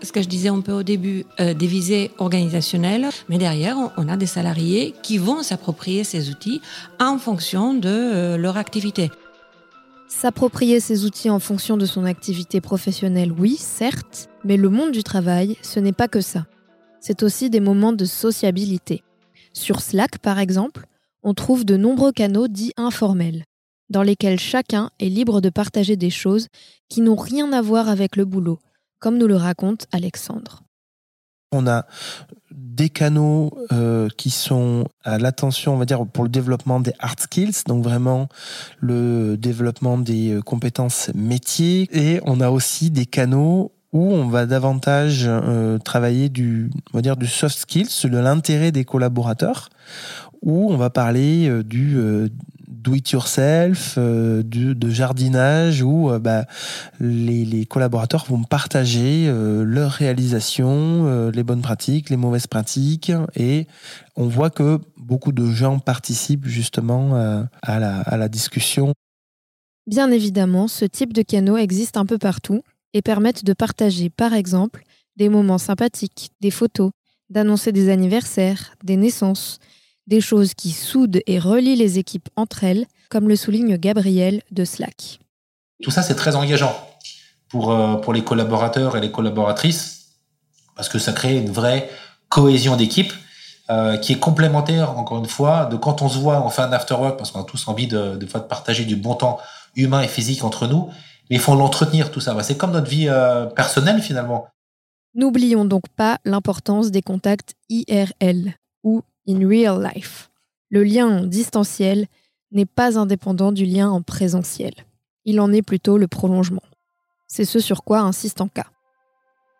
ce 0.01 0.11
que 0.11 0.21
je 0.21 0.27
disais 0.27 0.49
un 0.49 0.61
peu 0.61 0.71
au 0.71 0.83
début, 0.83 1.25
des 1.37 1.67
visées 1.67 2.11
organisationnelles. 2.17 3.09
Mais 3.29 3.37
derrière, 3.37 3.77
on 3.95 4.09
a 4.09 4.17
des 4.17 4.25
salariés 4.25 4.95
qui 5.03 5.19
vont 5.19 5.43
s'approprier 5.43 6.03
ces 6.03 6.31
outils 6.31 6.61
en 6.99 7.19
fonction 7.19 7.75
de 7.75 8.35
leur 8.35 8.57
activité. 8.57 9.11
S'approprier 10.15 10.79
ces 10.79 11.05
outils 11.05 11.29
en 11.29 11.39
fonction 11.39 11.75
de 11.75 11.85
son 11.85 12.05
activité 12.05 12.61
professionnelle, 12.61 13.33
oui, 13.33 13.57
certes, 13.57 14.29
mais 14.45 14.55
le 14.55 14.69
monde 14.69 14.91
du 14.91 15.03
travail, 15.03 15.57
ce 15.61 15.81
n'est 15.81 15.91
pas 15.91 16.07
que 16.07 16.21
ça. 16.21 16.45
C'est 17.01 17.23
aussi 17.23 17.49
des 17.49 17.59
moments 17.59 17.91
de 17.91 18.05
sociabilité. 18.05 19.03
Sur 19.51 19.81
Slack, 19.81 20.19
par 20.19 20.39
exemple, 20.39 20.85
on 21.23 21.33
trouve 21.33 21.65
de 21.65 21.75
nombreux 21.75 22.13
canaux 22.13 22.47
dits 22.47 22.73
informels, 22.77 23.43
dans 23.89 24.03
lesquels 24.03 24.39
chacun 24.39 24.91
est 24.99 25.09
libre 25.09 25.41
de 25.41 25.49
partager 25.49 25.97
des 25.97 26.11
choses 26.11 26.47
qui 26.89 27.01
n'ont 27.01 27.17
rien 27.17 27.51
à 27.51 27.61
voir 27.61 27.89
avec 27.89 28.15
le 28.15 28.23
boulot, 28.23 28.59
comme 28.99 29.17
nous 29.17 29.27
le 29.27 29.35
raconte 29.35 29.87
Alexandre. 29.91 30.63
On 31.53 31.67
a 31.67 31.85
des 32.51 32.89
canaux 32.89 33.51
euh, 33.71 34.09
qui 34.17 34.29
sont 34.29 34.87
à 35.03 35.17
l'attention, 35.17 35.73
on 35.73 35.77
va 35.77 35.85
dire, 35.85 36.05
pour 36.05 36.23
le 36.23 36.29
développement 36.29 36.79
des 36.79 36.93
hard 36.99 37.19
skills, 37.19 37.63
donc 37.67 37.83
vraiment 37.83 38.29
le 38.79 39.37
développement 39.37 39.97
des 39.97 40.31
euh, 40.31 40.41
compétences 40.41 41.11
métiers. 41.13 41.87
Et 41.91 42.19
on 42.25 42.41
a 42.41 42.49
aussi 42.49 42.89
des 42.89 43.05
canaux 43.05 43.71
où 43.91 44.11
on 44.11 44.27
va 44.27 44.47
davantage 44.47 45.25
euh, 45.27 45.77
travailler 45.77 46.29
du, 46.29 46.71
on 46.93 46.97
va 46.97 47.01
dire, 47.01 47.15
du 47.15 47.27
soft 47.27 47.57
skills, 47.57 48.09
de 48.09 48.17
l'intérêt 48.17 48.71
des 48.71 48.85
collaborateurs, 48.85 49.69
où 50.41 50.71
on 50.71 50.77
va 50.77 50.89
parler 50.89 51.63
du 51.63 51.97
do 52.83 52.93
it 52.93 53.09
yourself, 53.11 53.95
euh, 53.97 54.43
de, 54.43 54.89
jardinage 54.89 55.81
où 55.81 56.11
euh, 56.11 56.19
bah, 56.19 56.45
les, 56.99 57.65
collaborateurs 57.65 58.25
vont 58.25 58.43
partager 58.43 59.25
euh, 59.27 59.63
leurs 59.63 59.91
réalisations, 59.91 61.29
les 61.29 61.43
bonnes 61.43 61.61
pratiques, 61.61 62.09
les 62.09 62.17
mauvaises 62.17 62.47
pratiques 62.47 63.11
et 63.35 63.67
on 64.15 64.27
voit 64.27 64.49
que 64.49 64.79
beaucoup 64.97 65.31
de 65.31 65.45
gens 65.49 65.79
participent 65.79 66.45
justement 66.45 67.15
à 67.61 67.79
la, 67.79 68.01
à 68.01 68.17
la 68.17 68.27
discussion. 68.27 68.93
Bien 69.87 70.11
évidemment, 70.11 70.67
ce 70.67 70.85
type 70.85 71.13
de 71.13 71.21
canaux 71.21 71.57
existe 71.57 71.97
un 71.97 72.05
peu 72.05 72.17
partout 72.17 72.61
et 72.93 73.01
permettent 73.01 73.43
de 73.43 73.53
partager 73.53 74.09
par 74.09 74.33
exemple 74.33 74.83
des 75.15 75.29
moments 75.29 75.57
sympathiques, 75.57 76.31
des 76.41 76.51
photos, 76.51 76.91
d'annoncer 77.29 77.71
des 77.71 77.89
anniversaires, 77.89 78.75
des 78.83 78.97
naissances, 78.97 79.59
des 80.07 80.21
choses 80.21 80.53
qui 80.53 80.71
soudent 80.71 81.21
et 81.27 81.39
relient 81.39 81.75
les 81.75 81.99
équipes 81.99 82.29
entre 82.35 82.63
elles, 82.63 82.85
comme 83.09 83.29
le 83.29 83.35
souligne 83.35 83.77
Gabriel 83.77 84.41
de 84.51 84.65
Slack. 84.65 85.19
Tout 85.81 85.91
ça, 85.91 86.01
c'est 86.01 86.15
très 86.15 86.35
engageant 86.35 86.75
pour, 87.49 87.71
euh, 87.71 87.95
pour 87.95 88.13
les 88.13 88.23
collaborateurs 88.23 88.97
et 88.97 89.01
les 89.01 89.11
collaboratrices, 89.11 90.15
parce 90.75 90.89
que 90.89 90.99
ça 90.99 91.13
crée 91.13 91.37
une 91.37 91.51
vraie 91.51 91.89
cohésion 92.29 92.75
d'équipe 92.75 93.13
euh, 93.69 93.97
qui 93.97 94.13
est 94.13 94.19
complémentaire, 94.19 94.97
encore 94.97 95.19
une 95.19 95.27
fois, 95.27 95.65
de 95.65 95.77
quand 95.77 96.01
on 96.01 96.09
se 96.09 96.17
voit, 96.17 96.45
on 96.45 96.49
fait 96.49 96.63
un 96.63 96.73
after 96.73 96.95
work, 96.95 97.17
parce 97.17 97.31
qu'on 97.31 97.41
a 97.41 97.45
tous 97.45 97.67
envie 97.67 97.87
de, 97.87 98.15
de, 98.15 98.25
de 98.25 98.25
partager 98.25 98.85
du 98.85 98.95
bon 98.95 99.15
temps 99.15 99.39
humain 99.75 100.01
et 100.01 100.07
physique 100.07 100.43
entre 100.43 100.67
nous, 100.67 100.89
mais 101.29 101.37
il 101.37 101.39
faut 101.39 101.55
l'entretenir 101.55 102.11
tout 102.11 102.19
ça. 102.19 102.35
C'est 102.43 102.57
comme 102.57 102.71
notre 102.71 102.89
vie 102.89 103.07
euh, 103.07 103.45
personnelle 103.45 104.01
finalement. 104.01 104.47
N'oublions 105.15 105.65
donc 105.65 105.83
pas 105.95 106.17
l'importance 106.25 106.91
des 106.91 107.01
contacts 107.01 107.53
IRL 107.69 108.55
ou 108.83 109.03
in 109.27 109.47
real 109.47 109.81
life. 109.81 110.29
Le 110.69 110.83
lien 110.83 111.07
en 111.07 111.23
distanciel 111.25 112.07
n'est 112.51 112.65
pas 112.65 112.97
indépendant 112.97 113.51
du 113.51 113.65
lien 113.65 113.89
en 113.89 114.01
présentiel. 114.01 114.73
Il 115.25 115.39
en 115.39 115.51
est 115.51 115.61
plutôt 115.61 115.97
le 115.97 116.07
prolongement. 116.07 116.63
C'est 117.27 117.45
ce 117.45 117.59
sur 117.59 117.83
quoi 117.83 117.99
insiste 117.99 118.41
Anka. 118.41 118.65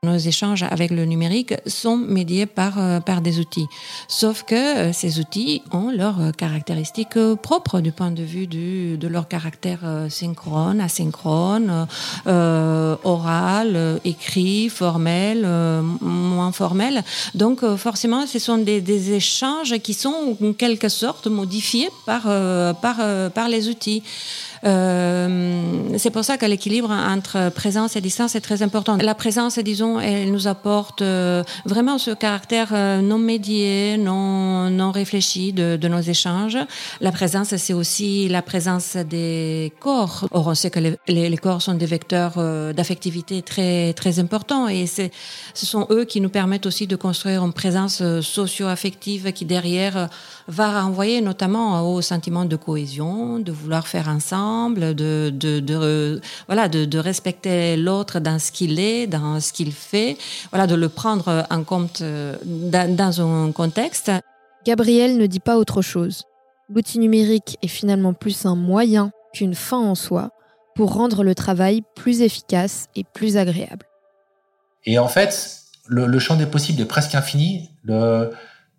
Nos 0.03 0.17
échanges 0.17 0.63
avec 0.63 0.91
le 0.91 1.05
numérique 1.05 1.53
sont 1.65 1.95
médiés 1.95 2.45
par, 2.45 2.77
euh, 2.77 2.99
par 2.99 3.21
des 3.21 3.39
outils. 3.39 3.67
Sauf 4.09 4.43
que 4.43 4.53
euh, 4.53 4.91
ces 4.91 5.19
outils 5.19 5.61
ont 5.71 5.91
leurs 5.91 6.19
euh, 6.19 6.31
caractéristiques 6.31 7.17
propres 7.41 7.79
du 7.79 7.93
point 7.93 8.11
de 8.11 8.21
vue 8.21 8.45
du, 8.45 8.97
de 8.97 9.07
leur 9.07 9.29
caractère 9.29 9.79
synchrone, 10.09 10.81
asynchrone, 10.81 11.87
oral, 12.25 13.99
écrit, 14.03 14.67
formel, 14.67 15.47
moins 16.01 16.51
formel. 16.51 17.03
Donc 17.33 17.63
forcément, 17.77 18.27
ce 18.27 18.39
sont 18.39 18.57
des, 18.57 18.81
des, 18.81 19.13
échanges 19.13 19.77
qui 19.79 19.93
sont 19.93 20.35
en 20.41 20.53
quelque 20.53 20.89
sorte 20.89 21.27
modifiés 21.27 21.89
par, 22.05 22.23
par, 22.81 22.97
par 23.33 23.47
les 23.47 23.69
outils. 23.69 24.03
Euh, 24.65 25.97
c'est 25.97 26.09
pour 26.09 26.23
ça 26.23 26.37
que 26.37 26.45
l'équilibre 26.45 26.89
entre 26.89 27.49
présence 27.49 27.95
et 27.95 28.01
distance 28.01 28.35
est 28.35 28.41
très 28.41 28.63
important. 28.63 28.97
La 28.97 29.15
présence, 29.15 29.59
disons, 29.59 29.99
elle 29.99 30.31
nous 30.31 30.47
apporte 30.47 31.01
euh, 31.01 31.43
vraiment 31.65 31.97
ce 31.97 32.11
caractère 32.11 32.69
euh, 32.71 33.01
non 33.01 33.17
médié, 33.17 33.97
non, 33.97 34.69
non 34.69 34.91
réfléchi 34.91 35.53
de, 35.53 35.75
de 35.75 35.87
nos 35.87 35.99
échanges. 35.99 36.57
La 37.01 37.11
présence, 37.11 37.55
c'est 37.55 37.73
aussi 37.73 38.29
la 38.29 38.41
présence 38.41 38.95
des 38.95 39.73
corps. 39.79 40.27
Or, 40.31 40.47
on 40.47 40.55
sait 40.55 40.69
que 40.69 40.79
les, 40.79 40.97
les, 41.07 41.37
corps 41.37 41.61
sont 41.61 41.73
des 41.73 41.85
vecteurs 41.85 42.33
d'affectivité 42.73 43.41
très, 43.41 43.93
très 43.93 44.19
importants 44.19 44.67
et 44.67 44.85
ce 44.87 45.09
sont 45.53 45.87
eux 45.89 46.05
qui 46.05 46.21
nous 46.21 46.29
permettent 46.29 46.65
aussi 46.65 46.87
de 46.87 46.95
construire 46.95 47.43
une 47.43 47.53
présence 47.53 48.01
socio-affective 48.21 49.33
qui 49.33 49.45
derrière 49.45 50.09
va 50.47 50.81
renvoyer 50.81 51.21
notamment 51.21 51.93
au 51.93 52.01
sentiment 52.01 52.45
de 52.45 52.55
cohésion, 52.55 53.39
de 53.39 53.51
vouloir 53.51 53.87
faire 53.87 54.07
ensemble, 54.07 54.52
de, 54.69 55.29
de, 55.29 55.59
de 55.59 56.21
voilà, 56.47 56.67
de, 56.69 56.85
de 56.85 56.99
respecter 56.99 57.77
l'autre 57.77 58.19
dans 58.19 58.39
ce 58.39 58.51
qu'il 58.51 58.79
est, 58.79 59.07
dans 59.07 59.39
ce 59.39 59.53
qu'il 59.53 59.71
fait, 59.71 60.17
voilà, 60.51 60.67
de 60.67 60.75
le 60.75 60.89
prendre 60.89 61.45
en 61.49 61.63
compte 61.63 62.01
euh, 62.01 62.35
dans, 62.43 62.95
dans 62.95 63.21
un 63.21 63.51
contexte. 63.51 64.11
Gabriel 64.65 65.17
ne 65.17 65.25
dit 65.25 65.39
pas 65.39 65.57
autre 65.57 65.81
chose. 65.81 66.23
L'outil 66.69 66.99
numérique 66.99 67.57
est 67.61 67.67
finalement 67.67 68.13
plus 68.13 68.45
un 68.45 68.55
moyen 68.55 69.11
qu'une 69.33 69.55
fin 69.55 69.79
en 69.79 69.95
soi 69.95 70.29
pour 70.75 70.93
rendre 70.93 71.23
le 71.23 71.35
travail 71.35 71.83
plus 71.95 72.21
efficace 72.21 72.87
et 72.95 73.03
plus 73.03 73.37
agréable. 73.37 73.85
Et 74.85 74.97
en 74.99 75.07
fait, 75.07 75.61
le, 75.87 76.05
le 76.07 76.19
champ 76.19 76.35
des 76.35 76.45
possibles 76.45 76.81
est 76.81 76.85
presque 76.85 77.15
infini. 77.15 77.71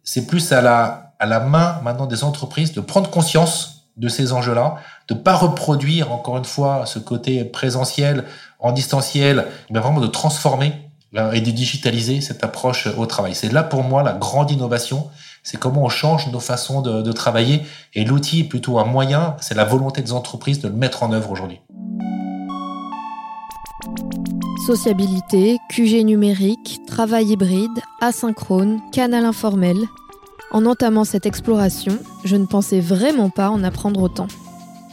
C'est 0.02 0.26
plus 0.26 0.52
à 0.52 0.60
la 0.60 1.04
à 1.18 1.26
la 1.26 1.40
main 1.40 1.80
maintenant 1.82 2.06
des 2.06 2.22
entreprises 2.24 2.72
de 2.72 2.80
prendre 2.80 3.08
conscience 3.08 3.73
de 3.96 4.08
ces 4.08 4.32
enjeux-là, 4.32 4.76
de 5.08 5.14
pas 5.14 5.34
reproduire 5.34 6.12
encore 6.12 6.36
une 6.36 6.44
fois 6.44 6.86
ce 6.86 6.98
côté 6.98 7.44
présentiel 7.44 8.24
en 8.58 8.72
distanciel, 8.72 9.46
mais 9.70 9.78
vraiment 9.78 10.00
de 10.00 10.06
transformer 10.06 10.72
euh, 11.16 11.32
et 11.32 11.40
de 11.40 11.50
digitaliser 11.50 12.20
cette 12.20 12.42
approche 12.42 12.88
au 12.96 13.06
travail. 13.06 13.34
C'est 13.34 13.52
là 13.52 13.62
pour 13.62 13.84
moi 13.84 14.02
la 14.02 14.14
grande 14.14 14.50
innovation, 14.50 15.08
c'est 15.42 15.58
comment 15.58 15.84
on 15.84 15.88
change 15.88 16.26
nos 16.32 16.40
façons 16.40 16.80
de, 16.80 17.02
de 17.02 17.12
travailler 17.12 17.62
et 17.94 18.04
l'outil 18.04 18.40
est 18.40 18.44
plutôt 18.44 18.78
un 18.78 18.84
moyen, 18.84 19.36
c'est 19.40 19.54
la 19.54 19.64
volonté 19.64 20.02
des 20.02 20.12
entreprises 20.12 20.60
de 20.60 20.68
le 20.68 20.74
mettre 20.74 21.02
en 21.02 21.12
œuvre 21.12 21.30
aujourd'hui. 21.30 21.60
Sociabilité, 24.66 25.58
QG 25.68 26.04
numérique, 26.04 26.80
travail 26.86 27.32
hybride, 27.32 27.82
asynchrone, 28.00 28.80
canal 28.92 29.26
informel, 29.26 29.76
en 30.54 30.66
entamant 30.66 31.02
cette 31.04 31.26
exploration, 31.26 31.98
je 32.24 32.36
ne 32.36 32.46
pensais 32.46 32.78
vraiment 32.78 33.28
pas 33.28 33.50
en 33.50 33.64
apprendre 33.64 34.00
autant. 34.00 34.28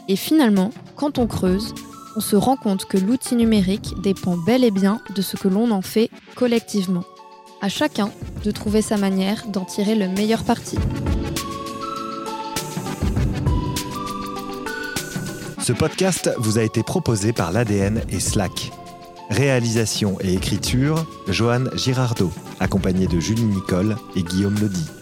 Et 0.08 0.16
finalement, 0.16 0.72
quand 0.96 1.20
on 1.20 1.28
creuse, 1.28 1.76
on 2.16 2.20
se 2.20 2.36
rend 2.36 2.58
compte 2.58 2.86
que 2.86 2.98
l'outil 2.98 3.36
numérique 3.36 3.94
dépend 4.02 4.36
bel 4.38 4.64
et 4.64 4.72
bien 4.72 5.02
de 5.16 5.22
ce 5.22 5.38
que 5.38 5.48
l'on 5.48 5.70
en 5.70 5.84
fait 5.84 6.10
collectivement. 6.36 7.04
À 7.62 7.70
chacun 7.70 8.10
de 8.44 8.50
trouver 8.50 8.82
sa 8.82 8.98
manière 8.98 9.46
d'en 9.50 9.64
tirer 9.64 9.94
le 9.94 10.08
meilleur 10.08 10.44
parti. 10.44 10.80
Ce 15.60 15.74
podcast 15.74 16.32
vous 16.40 16.58
a 16.58 16.64
été 16.64 16.82
proposé 16.82 17.34
par 17.34 17.52
l'ADN 17.52 18.02
et 18.10 18.20
Slack. 18.20 18.72
Réalisation 19.30 20.18
et 20.22 20.34
écriture, 20.34 21.06
Johan 21.28 21.66
Girardot, 21.76 22.32
accompagné 22.60 23.06
de 23.06 23.20
Julie 23.20 23.44
Nicole 23.44 23.96
et 24.16 24.24
Guillaume 24.24 24.60
Lodi. 24.60 25.01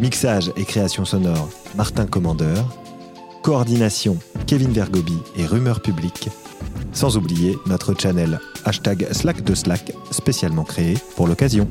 Mixage 0.00 0.50
et 0.56 0.64
création 0.64 1.04
sonore, 1.04 1.50
Martin 1.74 2.06
Commandeur. 2.06 2.64
Coordination, 3.42 4.16
Kevin 4.46 4.72
Vergobi 4.72 5.18
et 5.36 5.44
Rumeur 5.44 5.82
Publique. 5.82 6.30
Sans 6.92 7.18
oublier 7.18 7.58
notre 7.66 7.94
channel 7.94 8.40
hashtag 8.64 9.06
Slack 9.12 9.44
de 9.44 9.54
Slack, 9.54 9.92
spécialement 10.10 10.64
créé 10.64 10.94
pour 11.16 11.26
l'occasion. 11.26 11.68